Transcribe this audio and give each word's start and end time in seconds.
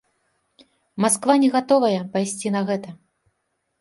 Масква 1.05 1.35
не 1.45 1.49
гатовая 1.57 2.01
пайсці 2.17 2.47
на 2.57 2.61
гэта. 2.71 2.89